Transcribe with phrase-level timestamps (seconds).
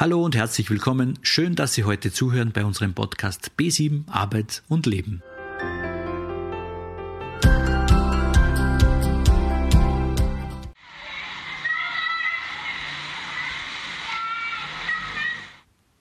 [0.00, 1.18] Hallo und herzlich willkommen.
[1.20, 5.22] Schön, dass Sie heute zuhören bei unserem Podcast B7 Arbeit und Leben.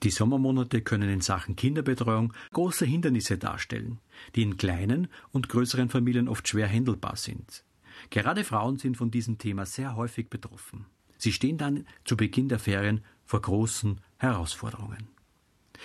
[0.04, 4.00] Die Sommermonate können in Sachen Kinderbetreuung große Hindernisse darstellen,
[4.34, 7.66] die in kleinen und größeren Familien oft schwer händelbar sind.
[8.12, 10.86] Gerade Frauen sind von diesem Thema sehr häufig betroffen.
[11.18, 15.08] Sie stehen dann zu Beginn der Ferien vor großen Herausforderungen.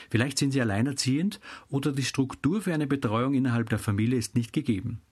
[0.09, 4.55] Vielleicht sind Sie alleinerziehend oder die Struktur für eine Betreuung innerhalb der Familie ist nicht
[4.55, 5.03] gegeben.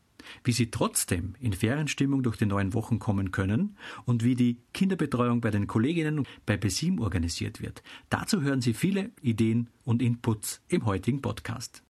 [0.42, 5.42] Wie Sie trotzdem in Ferienstimmung durch die neuen Wochen kommen können und wie die Kinderbetreuung
[5.42, 10.86] bei den Kolleginnen bei Besim organisiert wird, dazu hören Sie viele Ideen und Inputs im
[10.86, 11.82] heutigen Podcast.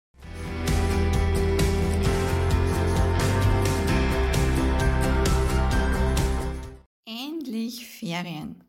[7.06, 8.61] Endlich Ferien.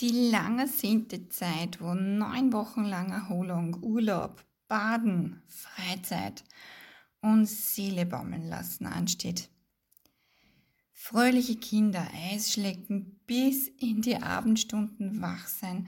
[0.00, 6.42] Die lange sehnte Zeit, wo neun Wochen lang Erholung, Urlaub, Baden, Freizeit
[7.20, 9.50] und Seele baumeln lassen ansteht.
[10.90, 15.86] Fröhliche Kinder Eisschlecken bis in die Abendstunden wach sein,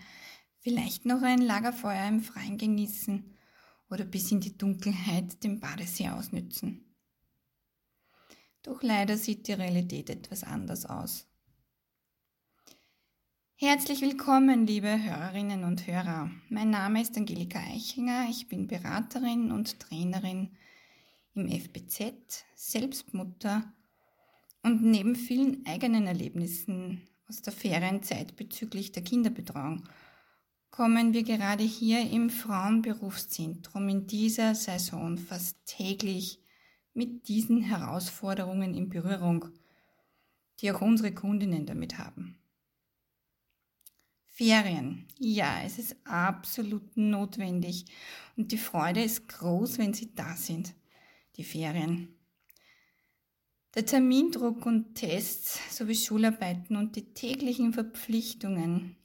[0.58, 3.34] vielleicht noch ein Lagerfeuer im Freien genießen
[3.88, 6.94] oder bis in die Dunkelheit den Badesee ausnützen.
[8.62, 11.31] Doch leider sieht die Realität etwas anders aus.
[13.56, 16.30] Herzlich willkommen, liebe Hörerinnen und Hörer.
[16.48, 18.26] Mein Name ist Angelika Eichinger.
[18.28, 20.50] Ich bin Beraterin und Trainerin
[21.34, 23.72] im FBZ, Selbstmutter
[24.62, 29.84] und neben vielen eigenen Erlebnissen aus der Ferienzeit bezüglich der Kinderbetreuung
[30.72, 36.40] kommen wir gerade hier im Frauenberufszentrum in dieser Saison fast täglich
[36.94, 39.50] mit diesen Herausforderungen in Berührung,
[40.60, 42.41] die auch unsere Kundinnen damit haben.
[44.34, 45.06] Ferien.
[45.18, 47.84] Ja, es ist absolut notwendig
[48.34, 50.74] und die Freude ist groß, wenn sie da sind,
[51.36, 52.08] die Ferien.
[53.74, 58.96] Der Termindruck und Tests sowie Schularbeiten und die täglichen Verpflichtungen,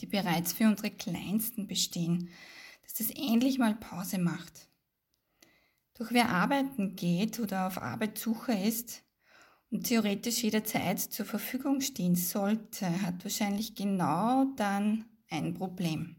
[0.00, 2.28] die bereits für unsere Kleinsten bestehen,
[2.82, 4.68] dass das endlich mal Pause macht.
[5.94, 9.02] Doch wer arbeiten geht oder auf Arbeitssuche ist,
[9.70, 16.16] und theoretisch jederzeit zur Verfügung stehen sollte, hat wahrscheinlich genau dann ein Problem.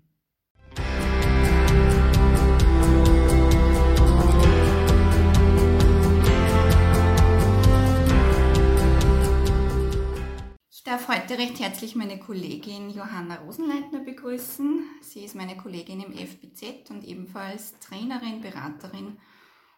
[10.70, 14.80] Ich darf heute recht herzlich meine Kollegin Johanna Rosenleitner begrüßen.
[15.02, 19.18] Sie ist meine Kollegin im FBZ und ebenfalls Trainerin, Beraterin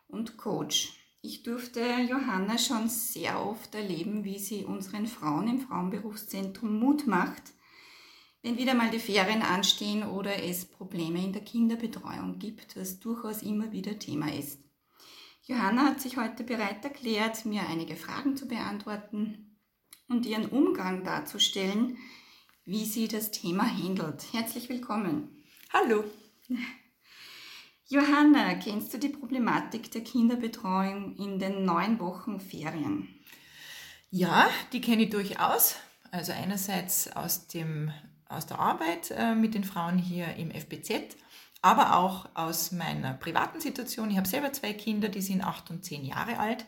[0.08, 0.98] und Coach.
[1.22, 7.44] Ich durfte Johanna schon sehr oft erleben, wie sie unseren Frauen im Frauenberufszentrum Mut macht,
[8.41, 13.41] wenn wieder mal die Ferien anstehen oder es Probleme in der Kinderbetreuung gibt, was durchaus
[13.41, 14.62] immer wieder Thema ist.
[15.44, 19.58] Johanna hat sich heute bereit erklärt, mir einige Fragen zu beantworten
[20.08, 21.97] und ihren Umgang darzustellen,
[22.63, 24.31] wie sie das Thema handelt.
[24.31, 25.44] Herzlich willkommen.
[25.74, 26.06] Hallo.
[27.91, 33.07] Johanna, kennst du die Problematik der Kinderbetreuung in den neun Wochen Ferien?
[34.11, 35.75] Ja, die kenne ich durchaus.
[36.11, 37.91] Also einerseits aus, dem,
[38.28, 41.17] aus der Arbeit äh, mit den Frauen hier im FBZ,
[41.63, 44.11] aber auch aus meiner privaten Situation.
[44.11, 46.67] Ich habe selber zwei Kinder, die sind acht und zehn Jahre alt.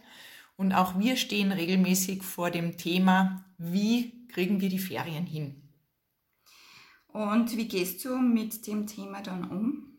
[0.57, 5.61] Und auch wir stehen regelmäßig vor dem Thema, wie kriegen wir die Ferien hin?
[7.09, 9.90] Und wie gehst du mit dem Thema dann um?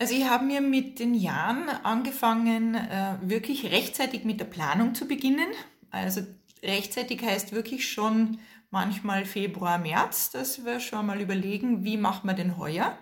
[0.00, 5.06] Also ich habe mir mit den Jahren angefangen, äh, wirklich rechtzeitig mit der Planung zu
[5.06, 5.48] beginnen.
[5.90, 6.22] Also
[6.62, 8.38] rechtzeitig heißt wirklich schon
[8.70, 12.96] manchmal Februar, März, dass wir schon mal überlegen, wie machen wir denn heuer.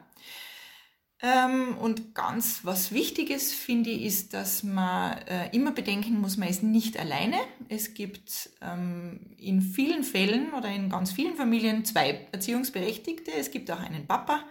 [1.22, 6.48] Ähm, und ganz was Wichtiges finde ich, ist, dass man äh, immer bedenken muss, man
[6.48, 7.36] ist nicht alleine.
[7.68, 13.32] Es gibt ähm, in vielen Fällen oder in ganz vielen Familien zwei Erziehungsberechtigte.
[13.32, 14.44] Es gibt auch einen Papa,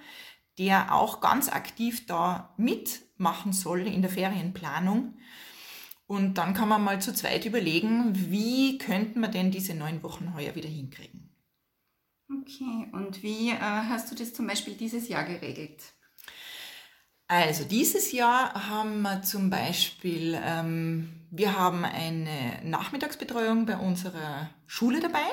[0.57, 5.17] der auch ganz aktiv da mitmachen soll in der Ferienplanung.
[6.07, 10.33] Und dann kann man mal zu zweit überlegen, wie könnten wir denn diese neun Wochen
[10.33, 11.29] heuer wieder hinkriegen.
[12.29, 15.93] Okay, und wie äh, hast du das zum Beispiel dieses Jahr geregelt?
[17.29, 25.01] Also dieses Jahr haben wir zum Beispiel, ähm, wir haben eine Nachmittagsbetreuung bei unserer Schule
[25.01, 25.25] dabei,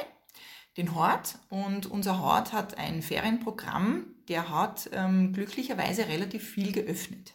[0.76, 1.38] den Hort.
[1.50, 7.34] Und unser Hort hat ein Ferienprogramm, der hat ähm, glücklicherweise relativ viel geöffnet.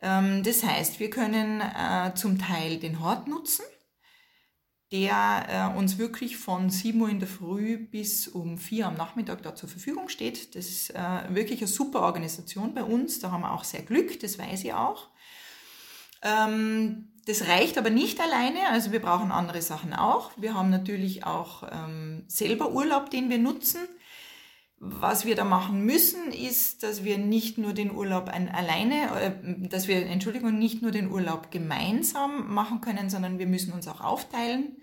[0.00, 3.64] Ähm, das heißt, wir können äh, zum Teil den Hort nutzen.
[4.92, 8.96] der äh, uns wirklich von 7 Uhr in der Früh bis um 4 Uhr am
[8.98, 10.54] Nachmittag da zur Verfügung steht.
[10.54, 13.18] Das ist äh, wirklich eine super Organisation bei uns.
[13.18, 15.08] Da haben wir auch sehr Glück, das weiß ich auch.
[16.22, 20.32] Ähm, das reicht aber nicht alleine, also wir brauchen andere Sachen auch.
[20.36, 23.80] Wir haben natürlich auch ähm, selber Urlaub, den wir nutzen.
[24.84, 29.68] Was wir da machen müssen, ist, dass wir nicht nur den Urlaub ein, alleine, äh,
[29.68, 34.00] dass wir, Entschuldigung, nicht nur den Urlaub gemeinsam machen können, sondern wir müssen uns auch
[34.00, 34.78] aufteilen.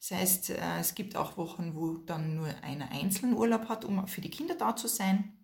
[0.00, 4.08] Das heißt, äh, es gibt auch Wochen, wo dann nur einer einzelnen Urlaub hat, um
[4.08, 5.38] für die Kinder da zu sein.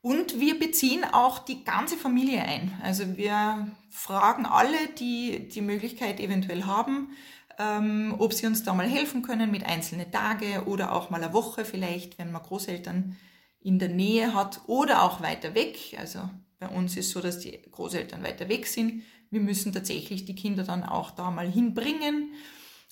[0.00, 2.76] Und wir beziehen auch die ganze Familie ein.
[2.82, 7.16] Also wir fragen alle, die die Möglichkeit eventuell haben,
[7.58, 11.32] ähm, ob sie uns da mal helfen können mit einzelnen Tage oder auch mal eine
[11.32, 13.16] Woche vielleicht, wenn man Großeltern
[13.60, 15.96] in der Nähe hat oder auch weiter weg.
[15.98, 16.20] Also
[16.58, 19.02] bei uns ist so, dass die Großeltern weiter weg sind.
[19.30, 22.32] Wir müssen tatsächlich die Kinder dann auch da mal hinbringen,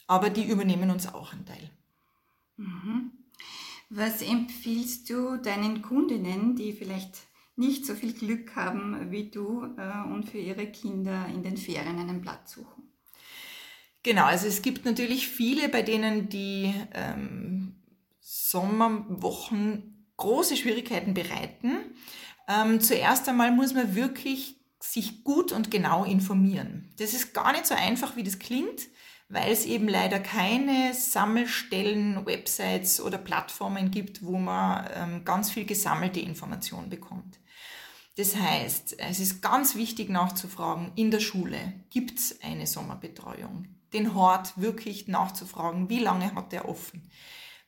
[0.07, 1.71] aber die übernehmen uns auch einen Teil.
[2.57, 3.13] Mhm.
[3.91, 7.19] Was empfiehlst du deinen Kundinnen, die vielleicht
[7.57, 11.99] nicht so viel Glück haben wie du äh, und für ihre Kinder in den Ferien
[11.99, 12.84] einen Platz suchen?
[14.05, 17.75] Genau, also es gibt natürlich viele, bei denen die ähm,
[18.21, 21.79] Sommerwochen große Schwierigkeiten bereiten.
[22.47, 26.93] Ähm, zuerst einmal muss man wirklich sich gut und genau informieren.
[26.99, 28.83] Das ist gar nicht so einfach, wie das klingt,
[29.31, 35.65] weil es eben leider keine Sammelstellen, Websites oder Plattformen gibt, wo man ähm, ganz viel
[35.65, 37.39] gesammelte Information bekommt.
[38.19, 41.59] Das heißt, es ist ganz wichtig nachzufragen, in der Schule
[41.89, 43.67] gibt es eine Sommerbetreuung?
[43.95, 47.11] Den Hort wirklich nachzufragen, wie lange hat er offen.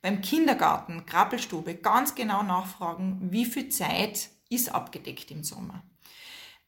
[0.03, 5.83] Beim Kindergarten, Krabbelstube, ganz genau nachfragen, wie viel Zeit ist abgedeckt im Sommer.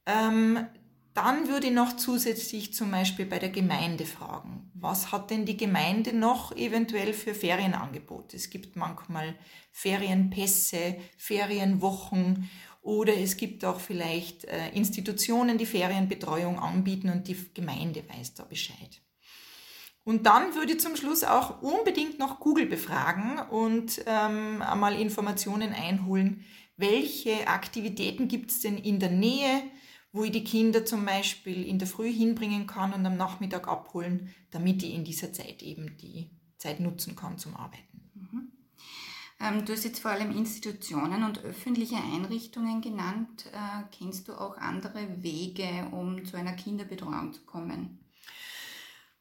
[0.07, 0.67] Ähm,
[1.15, 5.57] dann würde ich noch zusätzlich zum Beispiel bei der Gemeinde fragen, was hat denn die
[5.57, 8.37] Gemeinde noch eventuell für Ferienangebote?
[8.37, 9.35] Es gibt manchmal
[9.73, 12.49] Ferienpässe, Ferienwochen
[12.83, 18.45] oder es gibt auch vielleicht äh, Institutionen, die Ferienbetreuung anbieten und die Gemeinde weiß da
[18.45, 19.03] Bescheid.
[20.05, 25.73] Und dann würde ich zum Schluss auch unbedingt noch Google befragen und ähm, einmal Informationen
[25.75, 26.45] einholen,
[26.79, 29.63] welche Aktivitäten gibt es denn in der Nähe,
[30.13, 34.35] wo ich die Kinder zum Beispiel in der Früh hinbringen kann und am Nachmittag abholen,
[34.51, 38.11] damit ich in dieser Zeit eben die Zeit nutzen kann zum Arbeiten.
[38.15, 38.53] Mhm.
[39.41, 43.47] Ähm, du hast jetzt vor allem Institutionen und öffentliche Einrichtungen genannt.
[43.53, 48.01] Äh, kennst du auch andere Wege, um zu einer Kinderbetreuung zu kommen?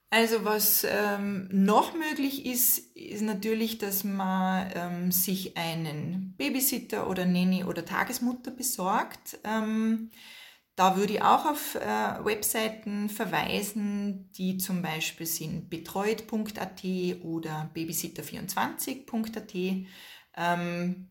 [0.09, 7.25] Also was ähm, noch möglich ist, ist natürlich, dass man ähm, sich einen Babysitter oder
[7.25, 9.37] Nanny oder Tagesmutter besorgt.
[9.43, 10.11] Ähm,
[10.77, 16.83] da würde ich auch auf äh, Webseiten verweisen, die zum Beispiel sind betreut.at
[17.23, 19.55] oder babysitter24.at.
[20.37, 21.09] Ähm,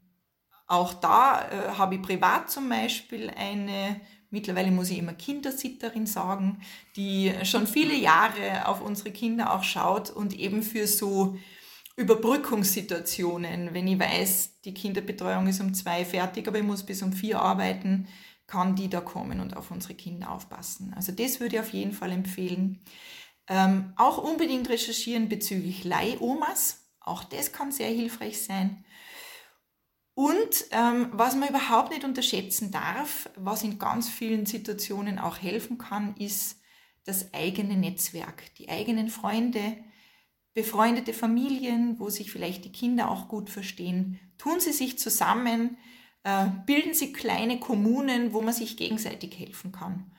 [0.69, 4.01] auch da äh, habe ich privat zum Beispiel eine
[4.31, 6.61] Mittlerweile muss ich immer Kindersitterin sagen,
[6.97, 11.37] die schon viele Jahre auf unsere Kinder auch schaut und eben für so
[11.97, 17.13] Überbrückungssituationen, wenn ich weiß, die Kinderbetreuung ist um zwei fertig, aber ich muss bis um
[17.13, 18.07] vier arbeiten,
[18.47, 20.93] kann die da kommen und auf unsere Kinder aufpassen.
[20.95, 22.83] Also das würde ich auf jeden Fall empfehlen.
[23.49, 26.85] Ähm, auch unbedingt recherchieren bezüglich Leihomas.
[27.01, 28.85] Auch das kann sehr hilfreich sein.
[30.17, 35.77] Und ähm, was man überhaupt nicht unterschätzen darf, was in ganz vielen Situationen auch helfen
[35.77, 36.59] kann, ist
[37.05, 39.77] das eigene Netzwerk, die eigenen Freunde,
[40.55, 44.19] befreundete Familien, wo sich vielleicht die Kinder auch gut verstehen.
[44.39, 45.77] Tun sie sich zusammen,
[46.25, 50.11] äh, bilden sie kleine Kommunen, wo man sich gegenseitig helfen kann.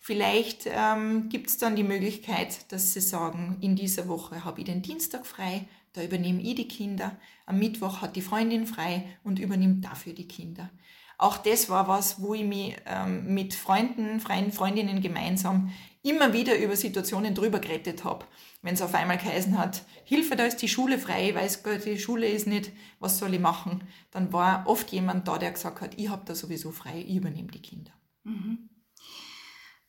[0.00, 4.66] Vielleicht ähm, gibt es dann die Möglichkeit, dass sie sagen, in dieser Woche habe ich
[4.66, 7.16] den Dienstag frei, da übernehme ich die Kinder.
[7.46, 10.70] Am Mittwoch hat die Freundin frei und übernimmt dafür die Kinder.
[11.16, 15.72] Auch das war was, wo ich mich ähm, mit Freunden, freien Freundinnen gemeinsam
[16.02, 18.26] immer wieder über Situationen drüber gerettet habe.
[18.60, 21.86] Wenn es auf einmal geheißen hat, Hilfe, da ist die Schule frei, ich weiß Gott,
[21.86, 23.84] die Schule ist nicht, was soll ich machen?
[24.10, 27.48] Dann war oft jemand da, der gesagt hat, ich habe da sowieso frei, ich übernehme
[27.48, 27.92] die Kinder.
[28.24, 28.68] Mhm.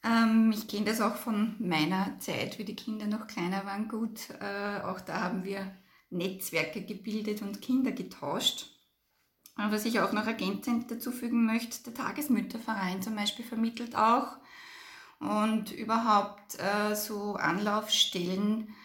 [0.04, 4.30] Ähm, ich kenne das auch von meiner Zeit, wie die Kinder noch kleiner waren, gut.
[4.40, 5.76] Äh, auch da haben wir
[6.10, 8.68] Netzwerke gebildet und Kinder getauscht.
[9.58, 14.38] Was ich auch noch ergänzend dazu fügen möchte, der Tagesmütterverein zum Beispiel vermittelt auch
[15.20, 18.76] und überhaupt äh, so Anlaufstellen,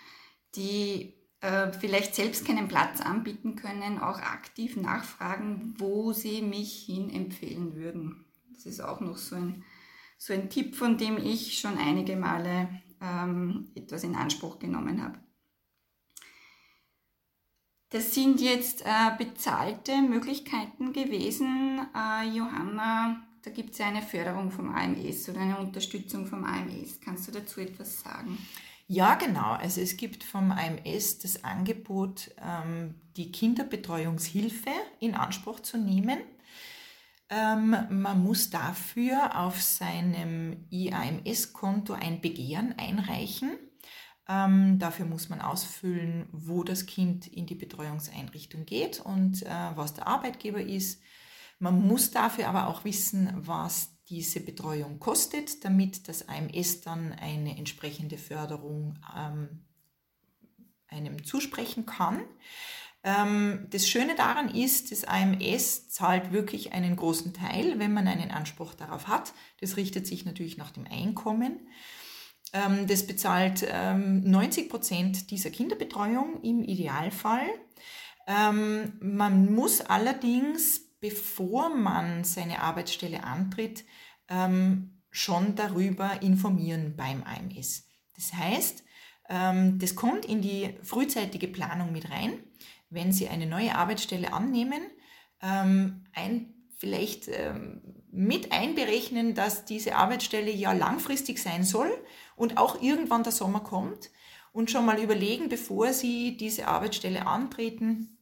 [0.55, 7.11] die äh, vielleicht selbst keinen Platz anbieten können, auch aktiv nachfragen, wo sie mich hin
[7.11, 8.25] empfehlen würden.
[8.55, 9.65] Das ist auch noch so ein,
[10.19, 12.69] so ein Tipp, von dem ich schon einige Male
[13.01, 15.19] ähm, etwas in Anspruch genommen habe.
[17.91, 21.81] Das sind jetzt äh, bezahlte Möglichkeiten gewesen.
[21.95, 27.01] Äh, Johanna, da gibt es ja eine Förderung vom AMS oder eine Unterstützung vom AMS.
[27.05, 28.39] Kannst du dazu etwas sagen?
[28.87, 29.53] Ja, genau.
[29.53, 34.71] Also es gibt vom AMS das Angebot, ähm, die Kinderbetreuungshilfe
[35.01, 36.19] in Anspruch zu nehmen.
[37.29, 43.51] Ähm, man muss dafür auf seinem IAMS-Konto ein Begehren einreichen.
[44.31, 49.95] Ähm, dafür muss man ausfüllen, wo das Kind in die Betreuungseinrichtung geht und äh, was
[49.95, 51.03] der Arbeitgeber ist.
[51.59, 57.59] Man muss dafür aber auch wissen, was diese Betreuung kostet, damit das AMS dann eine
[57.59, 59.65] entsprechende Förderung ähm,
[60.87, 62.23] einem zusprechen kann.
[63.03, 68.31] Ähm, das Schöne daran ist, das AMS zahlt wirklich einen großen Teil, wenn man einen
[68.31, 69.33] Anspruch darauf hat.
[69.61, 71.69] Das richtet sich natürlich nach dem Einkommen.
[72.53, 77.47] Ähm, das bezahlt 90 ähm, Prozent dieser Kinderbetreuung im Idealfall.
[78.27, 83.85] Ähm, man muss allerdings, bevor man seine Arbeitsstelle antritt,
[85.11, 87.89] schon darüber informieren beim AMS.
[88.15, 88.85] Das heißt,
[89.27, 92.35] das kommt in die frühzeitige Planung mit rein,
[92.91, 94.83] wenn Sie eine neue Arbeitsstelle annehmen,
[95.41, 97.29] ein, vielleicht
[98.13, 101.91] mit einberechnen, dass diese Arbeitsstelle ja langfristig sein soll
[102.41, 104.11] und auch irgendwann der Sommer kommt
[104.53, 108.17] und schon mal überlegen, bevor Sie diese Arbeitsstelle antreten,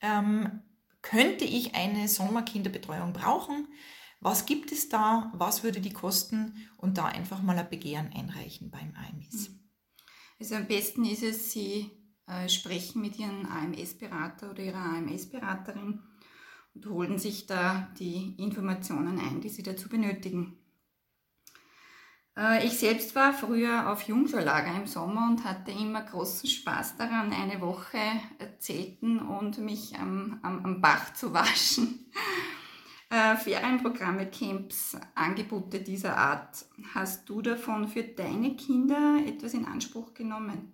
[0.00, 0.62] ähm,
[1.02, 3.66] könnte ich eine Sommerkinderbetreuung brauchen?
[4.20, 5.32] Was gibt es da?
[5.34, 6.68] Was würde die kosten?
[6.76, 9.48] Und da einfach mal ein Begehren einreichen beim AMS.
[9.48, 9.58] Mhm.
[10.38, 11.90] Also am besten ist es, Sie
[12.28, 16.00] äh, sprechen mit Ihren AMS-Berater oder Ihrer AMS-Beraterin
[16.74, 20.61] und holen sich da die Informationen ein, die Sie dazu benötigen.
[22.36, 27.32] Äh, ich selbst war früher auf Jungschulager im Sommer und hatte immer großen Spaß daran,
[27.32, 27.98] eine Woche
[28.58, 32.10] zelten und mich am, am, am Bach zu waschen.
[33.12, 36.64] Äh, Ferienprogramme, Camps, Angebote dieser Art.
[36.94, 40.72] Hast du davon für deine Kinder etwas in Anspruch genommen?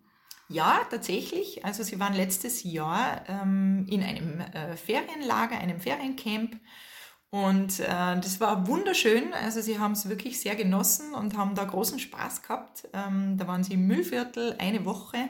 [0.48, 1.64] Ja, tatsächlich.
[1.64, 6.60] Also sie waren letztes Jahr ähm, in einem äh, Ferienlager, einem Feriencamp
[7.30, 9.34] und äh, das war wunderschön.
[9.34, 12.88] Also sie haben es wirklich sehr genossen und haben da großen Spaß gehabt.
[12.94, 15.28] Ähm, da waren sie im Müllviertel eine Woche.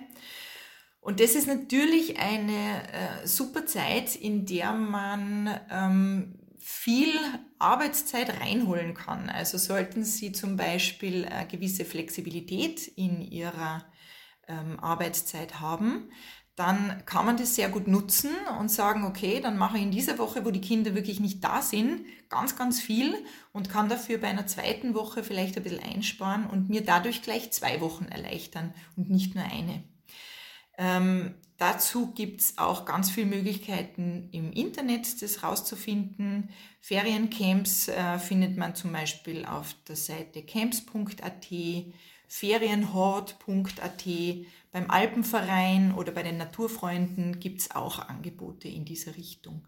[1.00, 7.14] Und das ist natürlich eine äh, super Zeit, in der man ähm, viel
[7.58, 9.30] Arbeitszeit reinholen kann.
[9.30, 13.84] Also sollten Sie zum Beispiel äh, gewisse Flexibilität in Ihrer
[14.46, 16.10] ähm, Arbeitszeit haben,
[16.58, 20.18] dann kann man das sehr gut nutzen und sagen, okay, dann mache ich in dieser
[20.18, 23.14] Woche, wo die Kinder wirklich nicht da sind, ganz, ganz viel
[23.52, 27.52] und kann dafür bei einer zweiten Woche vielleicht ein bisschen einsparen und mir dadurch gleich
[27.52, 29.84] zwei Wochen erleichtern und nicht nur eine.
[30.78, 36.50] Ähm, dazu gibt's auch ganz viele Möglichkeiten im Internet, das rauszufinden.
[36.80, 41.46] Feriencamps äh, findet man zum Beispiel auf der Seite camps.at,
[42.26, 44.06] ferienhort.at
[44.70, 49.66] beim Alpenverein oder bei den Naturfreunden gibt es auch Angebote in dieser Richtung.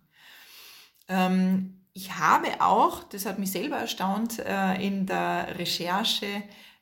[1.09, 6.27] Ähm, ich habe auch, das hat mich selber erstaunt, äh, in der Recherche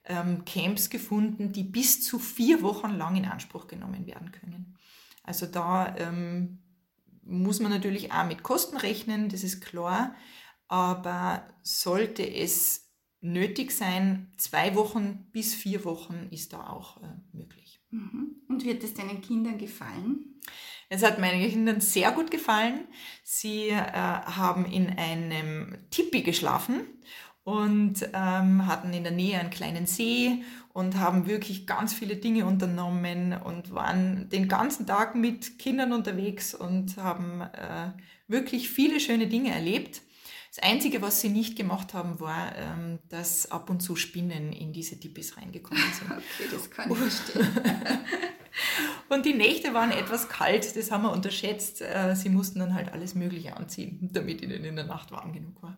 [0.04, 4.76] ähm, Camps gefunden, die bis zu vier Wochen lang in Anspruch genommen werden können.
[5.22, 6.58] Also da ähm,
[7.22, 10.14] muss man natürlich auch mit Kosten rechnen, das ist klar,
[10.66, 17.67] aber sollte es nötig sein, zwei Wochen bis vier Wochen ist da auch äh, möglich.
[17.90, 18.37] Mhm.
[18.49, 20.40] Und wird es deinen Kindern gefallen?
[20.88, 22.87] Es hat meinen Kindern sehr gut gefallen.
[23.23, 26.80] Sie äh, haben in einem Tipi geschlafen
[27.45, 30.42] und ähm, hatten in der Nähe einen kleinen See
[30.73, 36.54] und haben wirklich ganz viele Dinge unternommen und waren den ganzen Tag mit Kindern unterwegs
[36.54, 37.92] und haben äh,
[38.26, 40.02] wirklich viele schöne Dinge erlebt.
[40.54, 44.72] Das Einzige, was sie nicht gemacht haben, war, ähm, dass ab und zu Spinnen in
[44.72, 46.10] diese Tipis reingekommen sind.
[46.10, 47.48] okay, das kann ich verstehen.
[49.10, 51.82] und die Nächte waren etwas kalt, das haben wir unterschätzt.
[51.82, 55.62] Äh, sie mussten dann halt alles Mögliche anziehen, damit ihnen in der Nacht warm genug
[55.62, 55.76] war.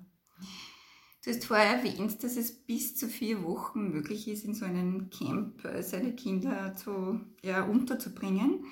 [1.24, 5.10] Du hast vorher erwähnt, dass es bis zu vier Wochen möglich ist, in so einem
[5.10, 8.64] Camp äh, seine Kinder zu, ja, unterzubringen.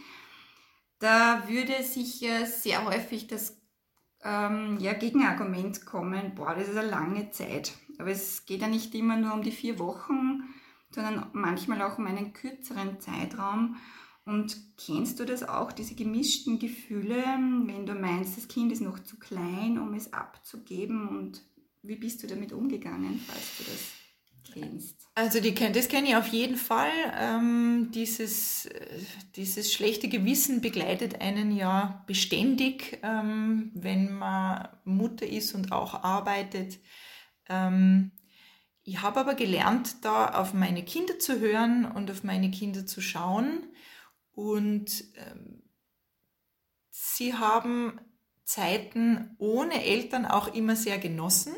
[1.00, 3.57] Da würde sich sehr häufig das
[4.24, 7.72] ähm, ja, Gegenargument kommen, boah, das ist eine lange Zeit.
[7.98, 10.42] Aber es geht ja nicht immer nur um die vier Wochen,
[10.90, 13.76] sondern manchmal auch um einen kürzeren Zeitraum.
[14.24, 17.24] Und kennst du das auch, diese gemischten Gefühle,
[17.64, 21.08] wenn du meinst, das Kind ist noch zu klein, um es abzugeben?
[21.08, 21.42] Und
[21.82, 23.97] wie bist du damit umgegangen, weißt du das?
[24.52, 24.96] Kennst.
[25.14, 26.90] Also die, das kenne ich auf jeden Fall.
[27.18, 29.00] Ähm, dieses, äh,
[29.36, 36.78] dieses schlechte Gewissen begleitet einen ja beständig, ähm, wenn man Mutter ist und auch arbeitet.
[37.48, 38.12] Ähm,
[38.82, 43.00] ich habe aber gelernt, da auf meine Kinder zu hören und auf meine Kinder zu
[43.00, 43.64] schauen.
[44.30, 45.62] Und ähm,
[46.90, 48.00] sie haben
[48.44, 51.54] Zeiten ohne Eltern auch immer sehr genossen.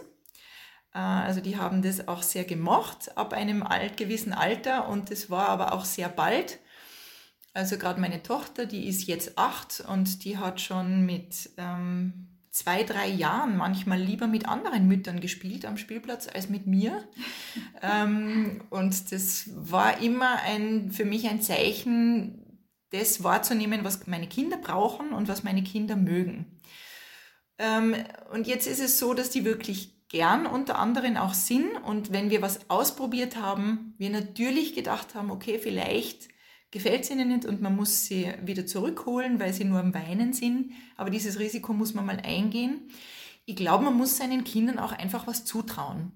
[0.94, 5.30] Äh, also die haben das auch sehr gemocht ab einem alt, gewissen Alter und das
[5.30, 6.59] war aber auch sehr bald.
[7.52, 12.85] Also gerade meine Tochter, die ist jetzt acht und die hat schon mit ähm, zwei,
[12.85, 17.09] drei Jahren manchmal lieber mit anderen Müttern gespielt am Spielplatz als mit mir.
[17.82, 22.47] ähm, und das war immer ein, für mich ein Zeichen,
[22.90, 26.61] das wahrzunehmen, was meine Kinder brauchen und was meine Kinder mögen.
[27.59, 27.94] Ähm,
[28.32, 32.31] und jetzt ist es so, dass die wirklich gern unter anderem auch sind und wenn
[32.31, 36.29] wir was ausprobiert haben, wir natürlich gedacht haben, okay, vielleicht
[36.73, 40.33] gefällt es ihnen nicht und man muss sie wieder zurückholen, weil sie nur am Weinen
[40.33, 42.90] sind, aber dieses Risiko muss man mal eingehen.
[43.47, 46.12] Ich glaube, man muss seinen Kindern auch einfach was zutrauen.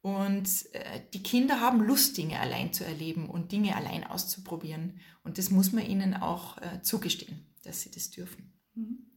[0.00, 4.98] Und äh, die Kinder haben Lust, Dinge allein zu erleben und Dinge allein auszuprobieren.
[5.22, 8.52] Und das muss man ihnen auch äh, zugestehen, dass sie das dürfen.
[8.74, 9.11] Mhm.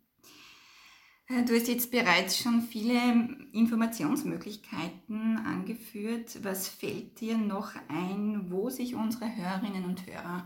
[1.28, 6.44] Äh, du hast jetzt bereits schon viele Informationsmöglichkeiten angeführt.
[6.44, 10.46] Was fällt dir noch ein, wo sich unsere Hörerinnen und Hörer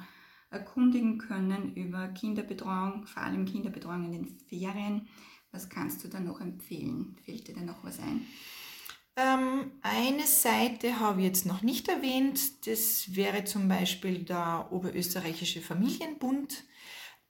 [0.51, 5.07] erkundigen können über Kinderbetreuung, vor allem Kinderbetreuung in den Ferien?
[5.51, 7.15] Was kannst du da noch empfehlen?
[7.25, 8.25] Fällt dir da noch was ein?
[9.15, 12.67] Ähm, eine Seite habe ich jetzt noch nicht erwähnt.
[12.67, 16.63] Das wäre zum Beispiel der Oberösterreichische Familienbund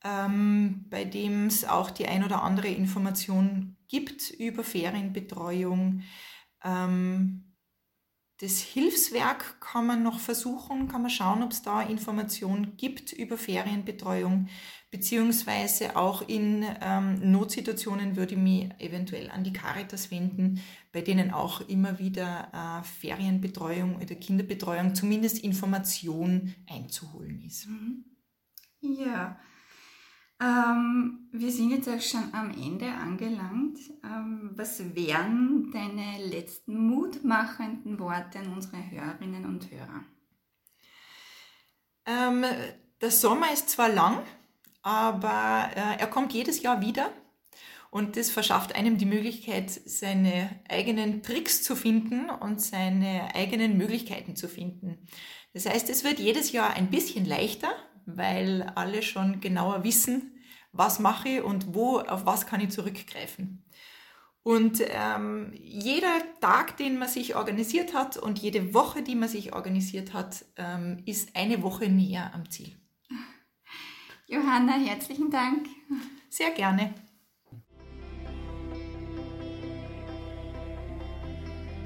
[0.03, 6.03] ähm, bei dem es auch die ein oder andere Information gibt über Ferienbetreuung.
[6.63, 7.49] Ähm,
[8.41, 13.37] das Hilfswerk kann man noch versuchen, kann man schauen, ob es da Informationen gibt über
[13.37, 14.47] Ferienbetreuung,
[14.91, 20.61] beziehungsweise auch in ähm, Notsituationen würde ich mich eventuell an die Caritas wenden,
[20.93, 27.67] bei denen auch immer wieder äh, Ferienbetreuung oder Kinderbetreuung, zumindest Information einzuholen ist.
[27.67, 28.05] Mhm.
[28.79, 29.37] Ja,
[30.41, 33.77] ähm, wir sind jetzt auch schon am Ende angelangt.
[34.03, 40.03] Ähm, was wären deine letzten mutmachenden Worte an unsere Hörerinnen und Hörer?
[42.05, 42.45] Ähm,
[43.01, 44.23] der Sommer ist zwar lang,
[44.81, 47.11] aber äh, er kommt jedes Jahr wieder.
[47.91, 54.35] Und das verschafft einem die Möglichkeit, seine eigenen Tricks zu finden und seine eigenen Möglichkeiten
[54.35, 55.07] zu finden.
[55.53, 57.71] Das heißt, es wird jedes Jahr ein bisschen leichter,
[58.05, 60.39] weil alle schon genauer wissen,
[60.71, 63.63] was mache ich und wo, auf was kann ich zurückgreifen.
[64.43, 69.53] Und ähm, jeder Tag, den man sich organisiert hat und jede Woche, die man sich
[69.53, 72.75] organisiert hat, ähm, ist eine Woche näher am Ziel.
[74.27, 75.67] Johanna, herzlichen Dank.
[76.29, 76.93] Sehr gerne.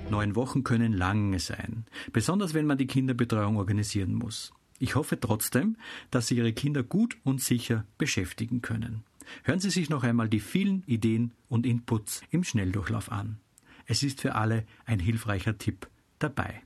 [0.09, 4.53] Neun Wochen können lange sein, besonders wenn man die Kinderbetreuung organisieren muss.
[4.83, 5.77] Ich hoffe trotzdem,
[6.11, 9.05] dass Sie Ihre Kinder gut und sicher beschäftigen können.
[9.43, 13.37] Hören Sie sich noch einmal die vielen Ideen und Inputs im Schnelldurchlauf an.
[13.85, 15.87] Es ist für alle ein hilfreicher Tipp
[16.19, 16.63] dabei.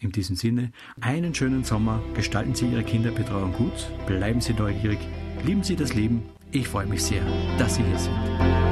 [0.00, 4.98] In diesem Sinne, einen schönen Sommer, gestalten Sie Ihre Kinderbetreuung gut, bleiben Sie neugierig,
[5.44, 6.24] lieben Sie das Leben.
[6.50, 7.24] Ich freue mich sehr,
[7.58, 8.71] dass Sie hier sind.